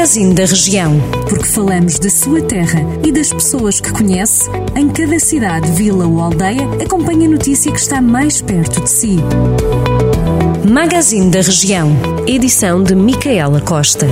Magazine 0.00 0.32
da 0.34 0.46
Região. 0.46 0.98
Porque 1.28 1.44
falamos 1.44 1.98
da 1.98 2.08
sua 2.08 2.40
terra 2.40 2.80
e 3.06 3.12
das 3.12 3.30
pessoas 3.30 3.82
que 3.82 3.92
conhece, 3.92 4.48
em 4.74 4.88
cada 4.88 5.20
cidade, 5.20 5.70
vila 5.72 6.06
ou 6.06 6.22
aldeia, 6.22 6.66
acompanhe 6.82 7.26
a 7.26 7.28
notícia 7.28 7.70
que 7.70 7.78
está 7.78 8.00
mais 8.00 8.40
perto 8.40 8.80
de 8.80 8.88
si. 8.88 9.18
Magazine 10.66 11.30
da 11.30 11.42
Região. 11.42 11.90
Edição 12.26 12.82
de 12.82 12.94
Micaela 12.94 13.60
Costa. 13.60 14.06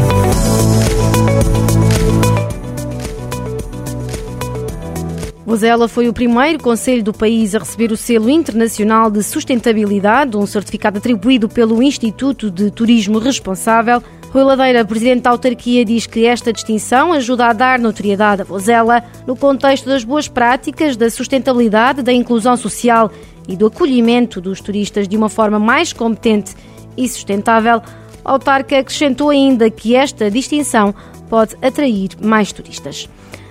Vozela 5.47 5.89
foi 5.89 6.07
o 6.07 6.13
primeiro 6.13 6.63
conselho 6.63 7.03
do 7.03 7.15
país 7.15 7.55
a 7.55 7.61
receber 7.61 7.91
o 7.91 7.97
selo 7.97 8.29
internacional 8.29 9.11
de 9.11 9.23
sustentabilidade, 9.23 10.37
um 10.37 10.45
certificado 10.45 10.99
atribuído 10.99 11.49
pelo 11.49 11.83
Instituto 11.83 12.51
de 12.51 12.71
Turismo 12.71 13.19
Responsável. 13.19 14.03
Rui 14.31 14.43
Ladeira, 14.43 14.85
presidente 14.85 15.23
da 15.23 15.31
autarquia, 15.31 15.85
diz 15.87 16.07
que 16.07 16.27
esta 16.27 16.53
distinção 16.53 17.15
ajuda 17.15 17.47
a 17.47 17.53
dar 17.55 17.79
notoriedade 17.79 18.43
a 18.43 18.45
Vozela 18.45 19.03
no 19.27 19.35
contexto 19.35 19.89
das 19.89 20.05
boas 20.05 20.29
práticas, 20.29 20.97
da 20.97 21.09
sustentabilidade, 21.09 22.03
da 22.03 22.13
inclusão 22.13 22.55
social 22.55 23.11
e 23.49 23.57
do 23.57 23.67
acolhimento 23.67 24.39
dos 24.39 24.61
turistas 24.61 25.09
de 25.09 25.17
uma 25.17 25.31
forma 25.31 25.59
mais 25.59 25.95
competente 25.95 26.55
e 26.95 27.09
sustentável. 27.09 27.81
O 28.23 28.29
autarca 28.29 28.79
acrescentou 28.79 29.31
ainda 29.31 29.71
que 29.71 29.97
esta 29.97 30.31
distinção 30.31 30.95
pode 31.31 31.57
atrair 31.63 32.11
mais 32.21 32.53
turistas. 32.53 33.09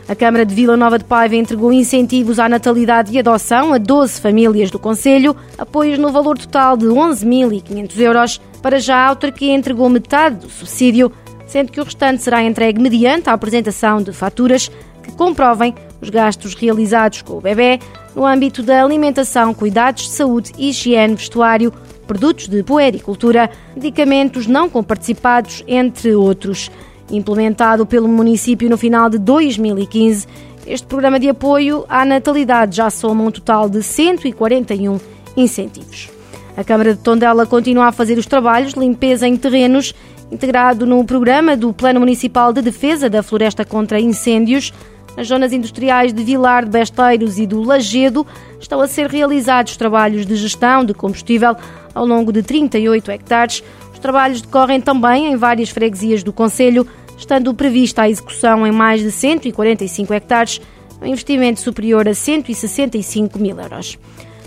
A 0.10 0.16
Câmara 0.16 0.46
de 0.46 0.56
Vila 0.56 0.78
Nova 0.78 0.98
de 0.98 1.04
Paiva 1.04 1.36
entregou 1.36 1.74
incentivos 1.74 2.40
à 2.40 2.48
natalidade 2.48 3.12
e 3.12 3.20
adoção 3.20 3.74
a 3.74 3.78
12 3.78 4.22
famílias 4.22 4.72
do 4.72 4.80
Conselho, 4.80 5.36
apoios 5.58 6.00
no 6.00 6.14
valor 6.14 6.38
total 6.38 6.78
de 6.78 6.86
11.500 6.86 8.00
euros. 8.00 8.42
Para 8.62 8.80
já, 8.80 8.96
a 8.96 9.10
autarquia 9.10 9.54
entregou 9.54 9.90
metade 9.90 10.38
do 10.38 10.50
subsídio, 10.50 11.12
sendo 11.46 11.74
que 11.74 11.82
o 11.82 11.84
restante 11.84 12.24
será 12.24 12.42
entregue 12.42 12.82
mediante 12.82 13.30
a 13.30 13.34
apresentação 13.34 14.02
de 14.02 14.14
faturas 14.14 14.72
que 15.04 15.12
comprovem 15.12 15.76
os 16.02 16.10
gastos 16.10 16.56
realizados 16.56 17.22
com 17.22 17.34
o 17.34 17.42
bebê 17.42 17.78
no 18.16 18.26
âmbito 18.26 18.64
da 18.64 18.82
alimentação, 18.82 19.54
cuidados 19.54 20.04
de 20.04 20.12
saúde, 20.12 20.54
higiene, 20.58 21.16
vestuário, 21.16 21.74
produtos 22.08 22.48
de 22.48 22.64
puericultura, 22.64 23.50
medicamentos 23.76 24.48
não 24.48 24.70
comparticipados, 24.70 25.66
entre 25.68 26.16
outros. 26.16 26.72
Implementado 27.10 27.86
pelo 27.86 28.08
município 28.08 28.70
no 28.70 28.78
final 28.78 29.10
de 29.10 29.18
2015, 29.18 30.28
este 30.66 30.86
programa 30.86 31.20
de 31.20 31.30
apoio 31.30 31.86
à 31.88 32.04
natalidade 32.04 32.76
já 32.76 32.90
soma 32.90 33.24
um 33.24 33.32
total 33.32 33.70
de 33.70 33.82
141 33.82 35.00
incentivos. 35.38 36.10
A 36.58 36.64
Câmara 36.64 36.94
de 36.94 37.00
Tondela 37.00 37.46
continua 37.46 37.86
a 37.86 37.92
fazer 37.92 38.18
os 38.18 38.26
trabalhos 38.26 38.74
de 38.74 38.80
limpeza 38.80 39.28
em 39.28 39.38
terrenos, 39.38 39.94
integrado 40.32 40.86
no 40.86 41.06
programa 41.06 41.56
do 41.56 41.72
Plano 41.72 42.00
Municipal 42.00 42.52
de 42.52 42.62
Defesa 42.62 43.10
da 43.10 43.24
Floresta 43.24 43.64
contra 43.64 44.00
Incêndios. 44.00 44.74
Nas 45.16 45.28
zonas 45.28 45.54
industriais 45.54 46.12
de 46.12 46.24
Vilar 46.24 46.66
de 46.66 46.72
Besteiros 46.72 47.40
e 47.40 47.48
do 47.48 47.62
Lagedo 47.64 48.26
estão 48.60 48.82
a 48.82 48.88
ser 48.88 49.08
realizados 49.08 49.78
trabalhos 49.78 50.26
de 50.26 50.36
gestão 50.36 50.84
de 50.84 50.94
combustível 50.94 51.56
ao 51.94 52.06
longo 52.06 52.32
de 52.32 52.44
38 52.44 53.10
hectares, 53.12 53.64
os 53.98 54.00
trabalhos 54.00 54.42
decorrem 54.42 54.80
também 54.80 55.32
em 55.32 55.36
várias 55.36 55.70
freguesias 55.70 56.22
do 56.22 56.32
Conselho, 56.32 56.86
estando 57.18 57.52
prevista 57.52 58.04
a 58.04 58.10
execução 58.10 58.66
em 58.66 58.72
mais 58.72 59.02
de 59.02 59.12
145 59.12 60.14
hectares, 60.14 60.62
um 61.02 61.08
investimento 61.08 61.60
superior 61.60 62.08
a 62.08 62.14
165 62.14 63.40
mil 63.40 63.60
euros. 63.60 63.98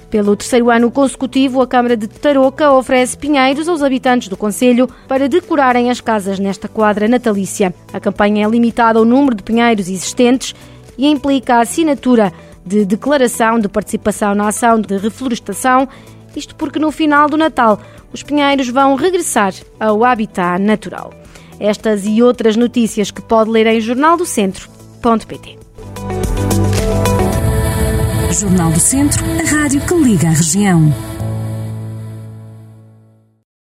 Pelo 0.08 0.36
terceiro 0.36 0.70
ano 0.70 0.88
consecutivo, 0.88 1.60
a 1.60 1.66
Câmara 1.66 1.96
de 1.96 2.06
Tarouca 2.06 2.70
oferece 2.70 3.18
pinheiros 3.18 3.68
aos 3.68 3.82
habitantes 3.82 4.28
do 4.28 4.36
Conselho 4.36 4.88
para 5.08 5.28
decorarem 5.28 5.90
as 5.90 6.00
casas 6.00 6.38
nesta 6.38 6.68
quadra 6.68 7.08
natalícia. 7.08 7.74
A 7.92 7.98
campanha 7.98 8.46
é 8.46 8.48
limitada 8.48 9.00
ao 9.00 9.04
número 9.04 9.34
de 9.34 9.42
pinheiros 9.42 9.88
existentes 9.88 10.54
e 10.96 11.08
implica 11.08 11.56
a 11.56 11.62
assinatura 11.62 12.32
de 12.64 12.84
declaração 12.84 13.58
de 13.58 13.68
participação 13.68 14.32
na 14.32 14.46
ação 14.46 14.80
de 14.80 14.96
reflorestação, 14.96 15.88
isto 16.36 16.54
porque 16.54 16.78
no 16.78 16.92
final 16.92 17.28
do 17.28 17.36
Natal 17.36 17.80
os 18.12 18.22
pinheiros 18.22 18.68
vão 18.68 18.94
regressar 18.94 19.54
ao 19.78 20.04
habitat 20.04 20.60
natural. 20.60 21.12
Estas 21.58 22.06
e 22.06 22.22
outras 22.22 22.56
notícias 22.56 23.10
que 23.10 23.20
pode 23.20 23.50
ler 23.50 23.66
em 23.66 23.80
jornaldocentro.pt. 23.80 25.58
Jornal 28.32 28.70
do 28.70 28.80
Centro, 28.80 29.24
a 29.24 29.60
rádio 29.60 29.80
que 29.80 29.94
liga 29.94 30.28
a 30.28 30.32
região. 30.32 30.94